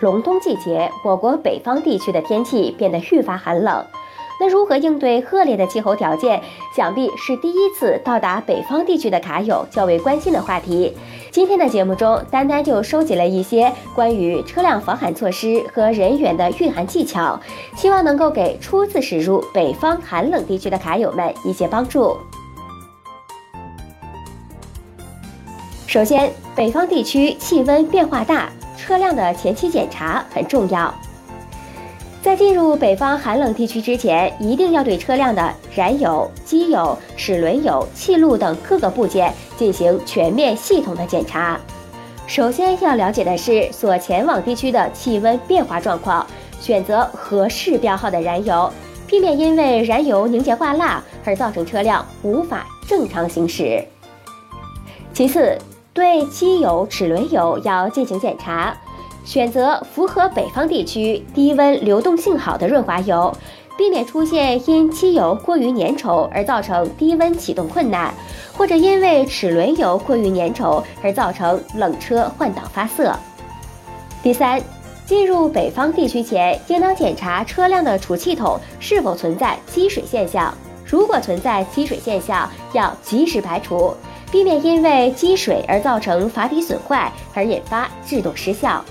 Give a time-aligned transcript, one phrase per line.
[0.00, 3.84] 隆冬季节，我国北方地区的天气变得愈发寒冷。
[4.40, 6.42] 那如何应对恶劣的气候条件，
[6.74, 10.92] 想必是第一次到达北方地区的卡友较为关心的话题。
[11.30, 17.40] 今天的节目中，丹丹就收集了一些关于车辆防寒措施和人员的御寒技巧，
[17.76, 22.16] 希望能够给初次驶入北方寒冷地区的卡友们一些帮助。
[25.86, 28.50] 首先，北方地区气温变化大，
[28.84, 30.94] 车辆的前期检查很重要。
[32.20, 41.58] 在进入北方寒冷地区之前，一定要对车辆的燃油、机油、齿轮油、气路等各个部件进行全面系统的检查。
[42.26, 46.26] 首先要了解的是所前往地区的气温变化状况，
[46.60, 48.70] 选择合适标号的燃油，
[49.06, 53.82] 避免因为燃油凝结挂蜡而造成车辆无法正常行驶。
[55.12, 55.56] 其次，
[55.94, 58.76] 对机油、齿轮油要进行检查，
[59.24, 63.32] 选择符合北方地区低温流动性好的润滑油，
[63.78, 68.12] 避免出现因机油过于粘稠而造成低温启动困难，
[68.58, 73.14] 或者因为齿轮油过于粘稠而造成冷车换挡发涩。
[74.20, 74.60] 第三，
[75.06, 80.52] 进入北方地区前，应当检查车辆的储气筒是否存在积水现象，
[80.84, 83.94] 如果存在积水现象，要及时排除。
[84.34, 88.84] 避免因为积水而造成阀体损坏而引发制动失效。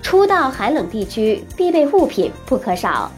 [0.00, 3.10] 初到寒冷地区，必备物品不可少。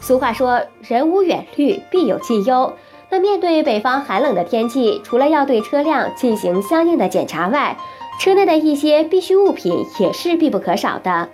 [0.00, 2.72] 俗话说“人无远虑，必有近忧”。
[3.10, 7.76] 那面对北方寒冷的天气，除了要对车辆进行相应的检查外，
[8.18, 11.28] 车内的一些必需物品也是必不可少的。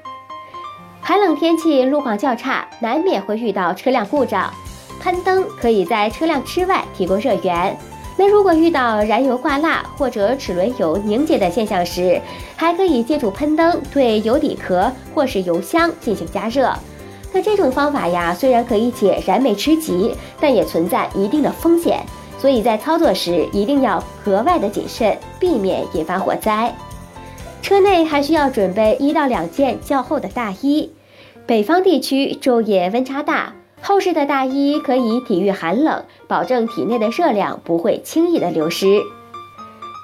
[1.01, 4.53] 寒冷天气路况较差，难免会遇到车辆故障，
[5.01, 7.79] 喷灯可以在车辆之外提供热源。
[8.21, 12.21] 那如果遇到燃油挂蜡或者齿轮油凝结的现象时，
[12.55, 16.71] 还可以借助喷灯对油底壳或是油箱进行加热。
[17.33, 22.05] 那这种方法呀，虽然可以解燃眉之急，但也存在一定的风险，
[22.39, 26.71] 所以在操作时一定要格外的谨慎，避免引发火灾。
[27.63, 30.93] 车内还需要准备一到两件较厚的大衣。
[31.47, 33.55] 北方地区昼夜温差大。
[33.83, 39.01] 厚实的大衣可以抵御寒冷，保证体内的热量不会轻易的流失。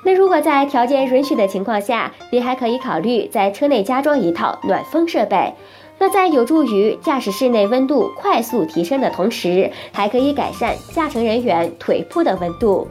[0.05, 5.53] 那如果在条件允许的情况下，你还可以考虑在车内加装一套暖风设备。
[5.99, 12.87] 那在有助于驾驶室内温度快速提升的同时，还可以改善驾乘人员腿部的温度。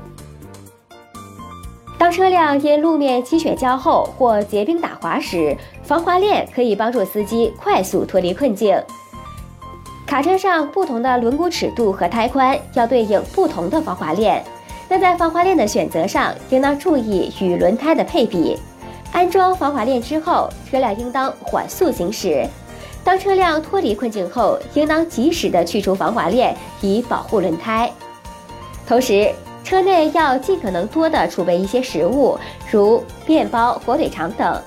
[1.97, 8.77] 当车辆因路面积雪较厚或结冰打滑时，防滑链可以帮助司机快速脱离困境。
[10.05, 14.43] 卡车上不同的轮毂尺度和胎宽要对应不同的防滑链，
[14.87, 18.55] 那在防滑链的选择上，应当注意与轮胎的配比。
[19.11, 22.47] 安装防滑链之后，车辆应当缓速行驶。
[23.03, 27.91] 当车辆脱离困境后，应当及时的去除防滑链，以保护轮胎。
[28.87, 29.31] 同时，
[29.63, 32.37] 车内要尽可能多的储备一些食物，
[32.69, 34.61] 如面包、火腿肠等。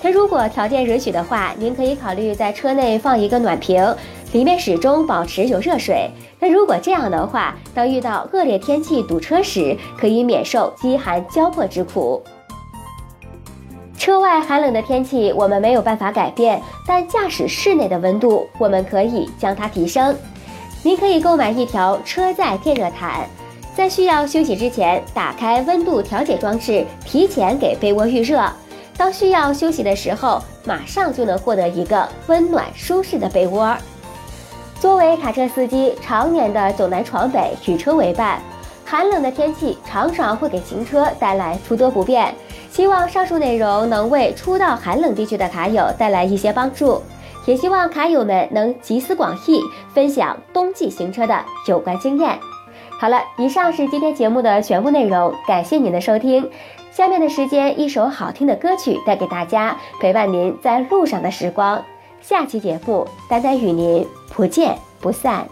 [0.00, 3.84] 那如果条件允许的话，您可以考虑在车内放一个暖瓶。
[4.34, 6.10] 里面始终保持有热水。
[6.40, 12.20] 那如果这样的话，当遇到恶劣天气堵车时，可以免受饥寒交迫之苦。
[13.96, 20.14] 车外寒冷的天气我们没有办法改变，但驾驶室内的温度我们可以将它提升。
[20.82, 23.28] 您可以购买一条车载电热毯，
[23.76, 28.42] 在需要休息之前，打开温度调节装置，提前给被窝预热。
[28.96, 33.76] 当需要休息的时候，马上就能获得一个温暖舒适的被窝。
[34.84, 38.38] 作为卡车司机，常年的走南闯北，与车为伴，
[38.84, 42.34] 寒冷的天气常常会给行车带来诸多不便。
[42.68, 47.00] 希望上述内容能为初到寒冷地区的卡友带来一些帮助。
[47.46, 49.58] 也希望卡友们能集思广益，
[49.94, 52.38] 分享冬季行车的有关经验。
[53.00, 56.46] 好了，以上是今天节目的全部内容，感谢您的收听。
[56.90, 61.82] 下面的时间，一首好听的歌曲带给大家，陪伴您在路上的时光。
[62.26, 65.46] 下期节目，丹丹与您不见不散。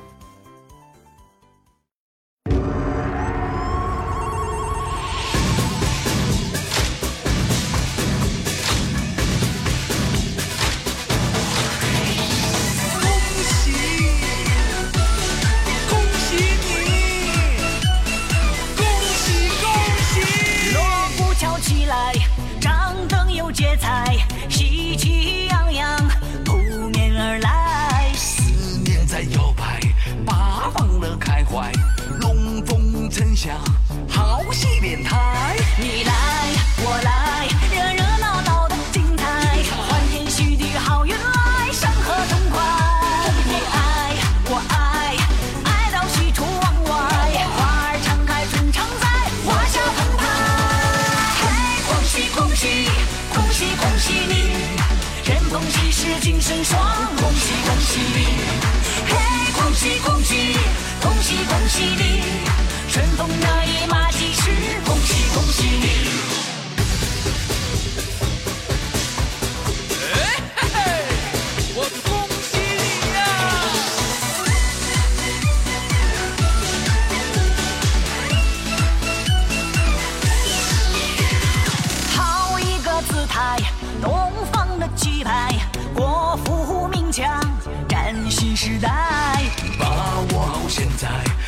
[53.35, 54.35] 恭喜恭喜你
[55.31, 56.81] 人逢喜事精神爽
[57.17, 58.73] 恭喜恭喜你。
[59.09, 60.57] 嘿恭喜恭喜
[61.01, 62.23] 恭喜恭喜你
[62.89, 64.02] 春风得意马
[87.13, 87.39] 强
[87.87, 88.89] 崭新时代
[89.79, 89.87] 把
[90.33, 91.42] 握好现在。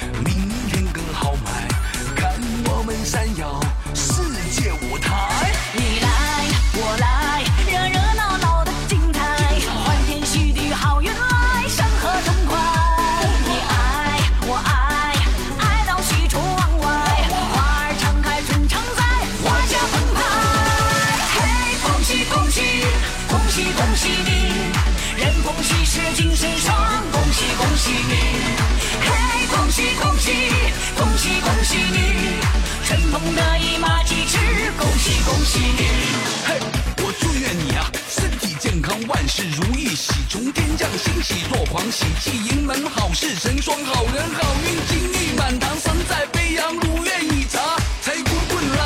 [41.94, 47.62] 喜，气盈门，好事成双，好人好运，金玉满堂，神在飞扬，如愿以偿，
[48.02, 48.82] 财滚滚来，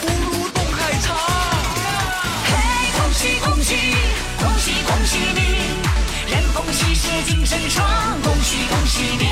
[0.00, 1.14] 福如东海长。
[2.48, 2.52] 嘿，
[2.96, 3.76] 恭喜恭喜，
[4.40, 5.40] 恭喜恭喜你，
[6.32, 7.86] 人逢喜事精神爽，
[8.22, 9.24] 恭喜恭喜你。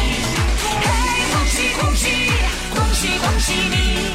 [0.85, 0.87] 嘿，
[1.33, 2.05] 恭喜恭喜，
[2.75, 4.13] 恭喜恭喜你，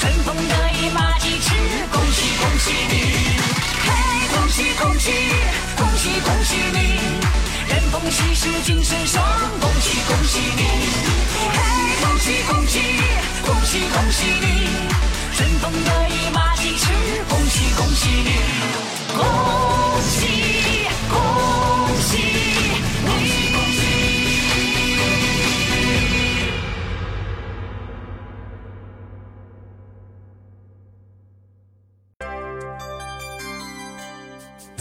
[0.00, 1.54] 春风得意马蹄驰，
[1.92, 2.94] 恭喜恭喜你。
[3.78, 3.86] 嘿
[4.34, 5.12] 恭喜恭喜
[5.76, 6.83] 恭喜恭喜你，
[8.10, 9.24] 喜事精神爽，
[9.60, 10.62] 恭喜恭喜你，
[11.52, 11.56] 嘿，
[12.04, 12.80] 恭喜恭喜
[13.44, 14.93] 恭喜恭喜你，